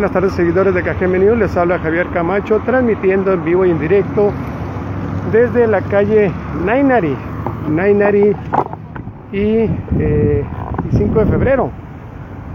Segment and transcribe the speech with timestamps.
[0.00, 3.78] Buenas tardes seguidores de Cajeme News, les habla Javier Camacho transmitiendo en vivo y en
[3.78, 4.32] directo
[5.30, 6.32] desde la calle
[6.64, 7.14] Nainari,
[7.68, 8.34] Nainari
[9.30, 9.68] y,
[9.98, 10.42] eh,
[10.92, 11.70] 5 de febrero,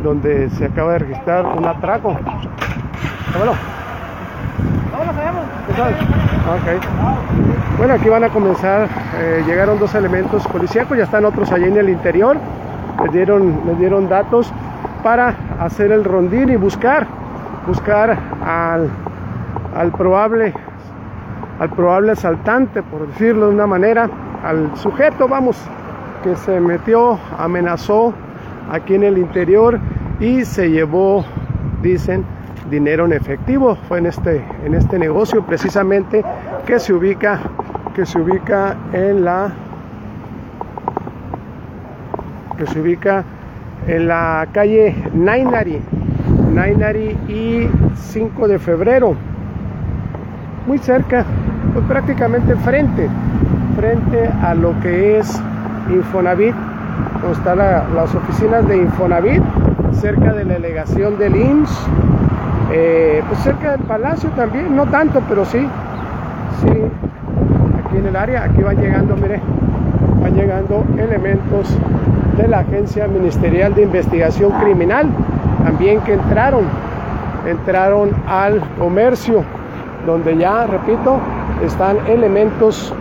[0.02, 2.18] donde se acaba de registrar un atraco.
[3.32, 3.58] Vámonos.
[7.78, 8.88] Bueno, aquí van a comenzar,
[9.20, 12.38] eh, llegaron dos elementos policíacos, ya están otros allí en el interior,
[13.04, 14.52] les dieron, les dieron datos
[15.04, 17.06] para hacer el rondín y buscar,
[17.66, 20.54] buscar al, probable,
[21.60, 24.10] al probable asaltante, por decirlo de una manera,
[24.44, 25.58] al sujeto, vamos,
[26.24, 28.14] que se metió, amenazó
[28.72, 29.80] aquí en el interior
[30.20, 31.26] y se llevó,
[31.82, 32.26] dicen,
[32.70, 33.76] dinero en efectivo.
[33.88, 36.24] Fue en este, en este negocio precisamente
[36.66, 37.40] que se ubica,
[37.96, 39.52] que se ubica en la
[42.58, 43.24] que se ubica
[43.88, 45.82] en la calle Nainari,
[46.54, 49.16] Nainari y 5 de febrero,
[50.68, 51.26] muy cerca,
[51.74, 53.08] pues prácticamente frente,
[53.76, 55.42] frente a lo que es
[55.90, 56.56] Infonavit,
[57.22, 59.44] donde están las oficinas de Infonavit,
[59.94, 61.88] cerca de la delegación del IMSS,
[62.72, 65.60] eh, pues cerca del palacio también, no tanto, pero sí,
[66.62, 66.70] sí,
[67.86, 69.40] aquí en el área, aquí van llegando, mire,
[70.22, 71.78] van llegando elementos
[72.38, 75.08] de la Agencia Ministerial de Investigación Criminal,
[75.66, 76.66] también que entraron,
[77.48, 79.44] entraron al comercio,
[80.06, 81.18] donde ya, repito,
[81.66, 82.94] están elementos,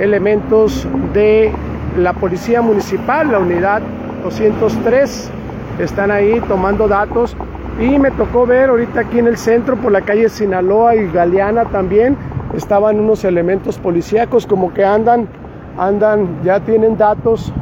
[0.00, 1.52] elementos de
[1.96, 3.82] la Policía Municipal, la unidad
[4.24, 5.30] 203,
[5.78, 7.36] están ahí tomando datos.
[7.80, 11.66] Y me tocó ver ahorita aquí en el centro, por la calle Sinaloa y Galeana
[11.66, 12.16] también,
[12.52, 15.28] estaban unos elementos policíacos como que andan,
[15.78, 17.52] andan, ya tienen datos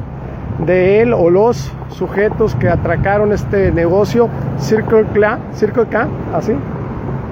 [0.67, 6.55] de él o los sujetos que atracaron este negocio Circle K, Circle K, así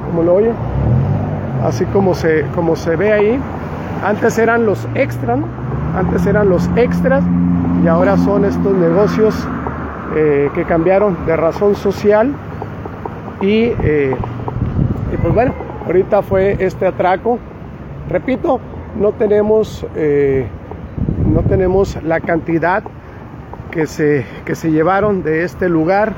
[0.08, 0.52] como lo oye,
[1.64, 3.40] así como se, como se ve ahí.
[4.04, 5.38] Antes eran los extras,
[5.96, 7.22] antes eran los extras
[7.84, 9.47] y ahora son estos negocios
[10.16, 12.32] eh, que cambiaron de razón social
[13.41, 14.16] y, eh,
[15.12, 15.53] y, pues bueno,
[15.86, 17.38] ahorita fue este atraco.
[18.08, 18.60] Repito,
[18.98, 20.47] no tenemos, eh,
[21.26, 22.82] no tenemos la cantidad
[23.78, 26.12] que se, que se llevaron de este lugar.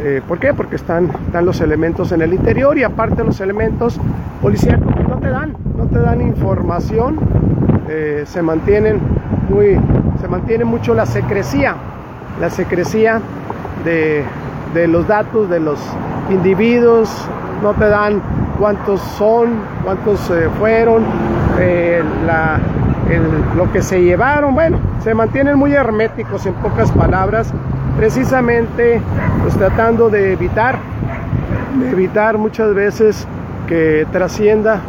[0.00, 0.52] Eh, ¿Por qué?
[0.52, 3.96] Porque están, están los elementos en el interior y aparte los elementos
[4.42, 7.20] policíacos no te dan, no te dan información,
[7.88, 8.98] eh, se mantienen
[9.48, 9.78] muy,
[10.20, 11.76] se mantiene mucho la secrecía,
[12.40, 13.20] la secrecía
[13.84, 14.24] de,
[14.74, 15.78] de los datos de los
[16.28, 17.08] individuos,
[17.62, 18.20] no te dan
[18.58, 21.04] cuántos son, cuántos eh, fueron,
[22.26, 22.58] la,
[23.56, 27.52] lo que se llevaron, bueno, se mantienen muy herméticos en pocas palabras,
[27.96, 29.00] precisamente
[29.42, 30.78] pues, tratando de evitar,
[31.78, 33.26] de evitar muchas veces
[33.66, 34.80] que trascienda,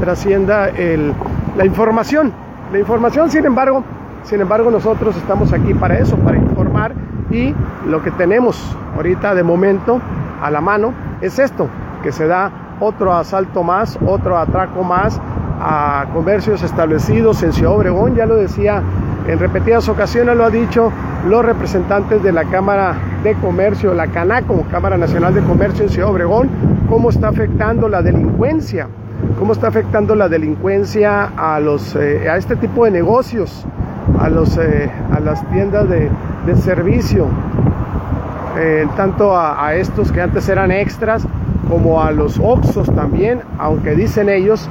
[0.00, 1.12] trascienda el,
[1.56, 2.32] la información.
[2.72, 3.84] La información, sin embargo,
[4.24, 6.94] sin embargo, nosotros estamos aquí para eso, para informar
[7.30, 7.54] y
[7.86, 10.00] lo que tenemos ahorita de momento
[10.40, 11.68] a la mano es esto,
[12.02, 12.50] que se da
[12.80, 15.20] otro asalto más, otro atraco más
[15.64, 18.82] a comercios establecidos en Ciudad Obregón, ya lo decía
[19.28, 20.90] en repetidas ocasiones, lo ha dicho
[21.28, 26.10] los representantes de la Cámara de Comercio, la CANACO, Cámara Nacional de Comercio en Ciudad
[26.10, 26.50] Obregón,
[26.88, 28.88] cómo está afectando la delincuencia,
[29.38, 33.64] cómo está afectando la delincuencia a, los, eh, a este tipo de negocios,
[34.18, 36.10] a, los, eh, a las tiendas de,
[36.56, 37.28] servicio,
[38.58, 41.24] eh, tanto a, a estos que antes eran extras,
[41.68, 44.68] como a los Oxos también, aunque dicen ellos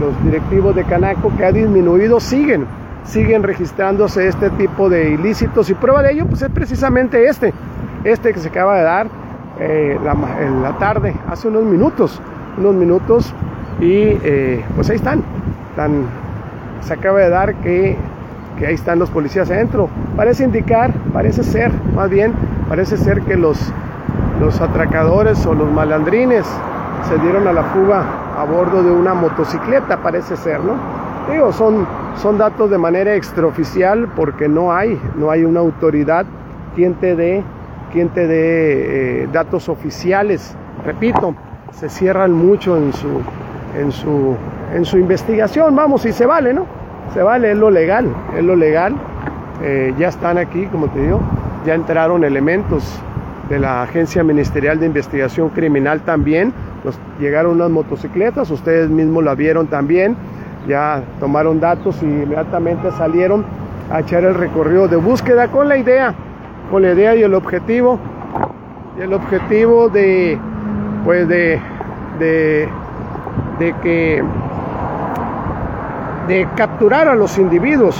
[0.00, 2.66] los directivos de Canaco que ha disminuido, siguen,
[3.04, 7.52] siguen registrándose este tipo de ilícitos y prueba de ello pues es precisamente este,
[8.04, 9.06] este que se acaba de dar
[9.60, 12.20] eh, la, en la tarde, hace unos minutos,
[12.58, 13.32] unos minutos
[13.80, 15.22] y eh, pues ahí están,
[16.80, 17.96] se acaba de dar que,
[18.58, 22.32] que ahí están los policías adentro, parece indicar, parece ser, más bien,
[22.68, 23.72] parece ser que los,
[24.40, 26.46] los atracadores o los malandrines
[27.08, 30.74] se dieron a la fuga a bordo de una motocicleta, parece ser, ¿no?
[31.30, 31.86] Digo, son,
[32.16, 36.26] son datos de manera extraoficial porque no hay, no hay una autoridad
[36.74, 37.44] quien te dé,
[37.92, 40.56] quien eh, datos oficiales.
[40.84, 41.36] Repito,
[41.70, 43.20] se cierran mucho en su,
[43.78, 44.36] en su,
[44.74, 46.66] en su investigación, vamos, y se vale, ¿no?
[47.14, 48.94] Se vale, es lo legal, es lo legal.
[49.62, 51.20] Eh, ya están aquí, como te digo,
[51.64, 52.98] ya entraron elementos
[53.48, 56.52] de la Agencia Ministerial de Investigación Criminal también
[57.20, 60.16] llegaron unas motocicletas, ustedes mismos la vieron también,
[60.66, 63.44] ya tomaron datos y inmediatamente salieron
[63.90, 66.14] a echar el recorrido de búsqueda con la idea,
[66.70, 67.98] con la idea y el objetivo,
[69.00, 70.38] el objetivo de,
[71.04, 71.60] pues de,
[72.18, 72.68] de,
[73.58, 74.22] de que
[76.28, 77.96] de capturar a los individuos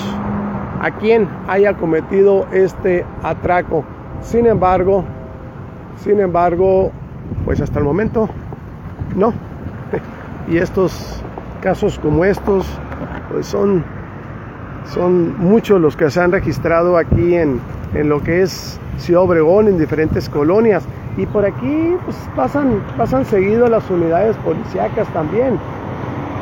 [0.80, 3.84] a quien haya cometido este atraco.
[4.20, 5.04] Sin embargo,
[5.96, 6.92] sin embargo,
[7.44, 8.28] pues hasta el momento
[9.14, 9.32] no.
[10.48, 11.22] Y estos
[11.60, 12.66] casos como estos,
[13.30, 13.84] pues son,
[14.92, 17.60] son muchos los que se han registrado aquí en,
[17.94, 20.84] en lo que es Ciudad Obregón, en diferentes colonias.
[21.16, 25.58] Y por aquí pues, pasan, pasan seguido las unidades policíacas también.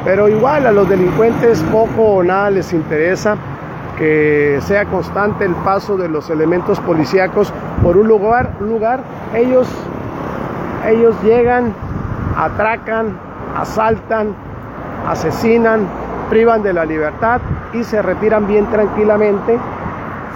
[0.04, 3.36] Pero igual a los delincuentes poco o nada les interesa
[3.98, 7.52] que sea constante el paso de los elementos policíacos
[7.82, 9.02] por un lugar, lugar
[9.34, 9.68] ellos,
[10.88, 11.74] ellos llegan,
[12.36, 13.16] atracan,
[13.56, 14.34] asaltan,
[15.06, 15.86] asesinan,
[16.28, 17.40] privan de la libertad
[17.72, 19.58] y se retiran bien tranquilamente.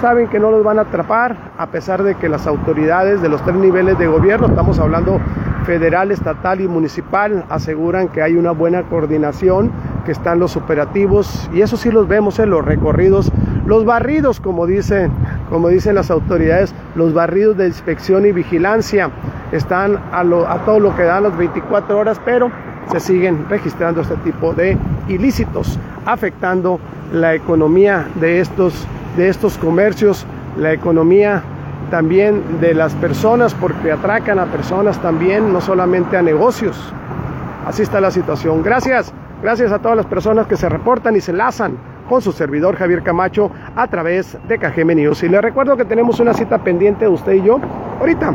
[0.01, 3.43] Saben que no los van a atrapar a pesar de que las autoridades de los
[3.43, 5.21] tres niveles de gobierno, estamos hablando
[5.65, 9.71] federal, estatal y municipal, aseguran que hay una buena coordinación,
[10.05, 13.33] que están los operativos y eso sí los vemos en los recorridos
[13.67, 15.11] los barridos, como dicen,
[15.49, 19.11] como dicen las autoridades, los barridos de inspección y vigilancia
[19.57, 22.51] están a, todo lo que dan las 24 horas, pero
[22.91, 24.77] se siguen registrando este tipo de
[25.09, 26.81] ilícitos, afectando
[27.13, 28.87] la economía de estos,
[29.17, 30.27] de estos comercios,
[30.59, 31.43] la economía
[31.91, 36.93] también de las personas, porque atracan a personas también, no solamente a negocios.
[37.67, 38.63] Así está la situación.
[38.63, 39.13] Gracias,
[39.43, 41.77] gracias a todas las personas que se reportan y se lazan
[42.09, 45.23] con su servidor Javier Camacho a través de KGM News.
[45.23, 47.59] Y le recuerdo que tenemos una cita pendiente usted y yo
[48.01, 48.35] ahorita,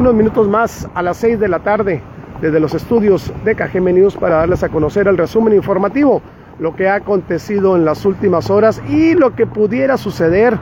[0.00, 2.00] unos minutos más a las 6 de la tarde
[2.40, 6.22] desde los estudios de KGM News para darles a conocer el resumen informativo,
[6.58, 10.56] lo que ha acontecido en las últimas horas y lo que pudiera suceder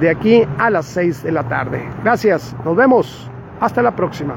[0.00, 1.86] de aquí a las 6 de la tarde.
[2.02, 3.30] Gracias, nos vemos,
[3.60, 4.34] hasta la próxima.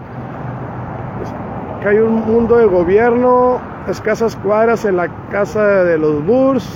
[1.81, 6.67] Que hay un mundo de gobierno, escasas cuadras en la casa de los Burs,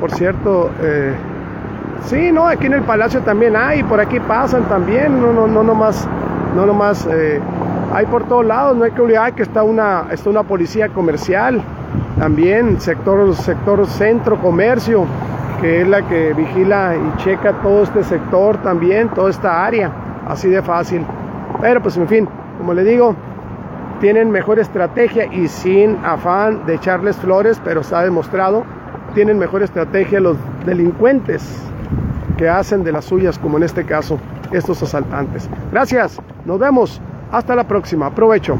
[0.00, 1.12] por cierto, eh,
[2.04, 5.62] sí, no, aquí en el palacio también hay, por aquí pasan también, no, no, no
[5.62, 6.08] nomás,
[6.54, 7.40] no nomás, eh,
[7.92, 11.62] hay por todos lados, no hay que olvidar que está una, está una policía comercial,
[12.18, 15.06] también sector, sector centro comercio,
[15.60, 19.90] que es la que vigila y checa todo este sector también, toda esta área,
[20.26, 21.04] así de fácil.
[21.60, 22.28] Pero pues en fin,
[22.58, 23.14] como le digo,
[24.00, 28.64] tienen mejor estrategia y sin afán de echarles flores, pero está demostrado
[29.14, 31.62] tienen mejor estrategia los delincuentes
[32.38, 34.18] que hacen de las suyas, como en este caso
[34.52, 35.50] estos asaltantes.
[35.70, 38.58] Gracias, nos vemos, hasta la próxima, aprovecho.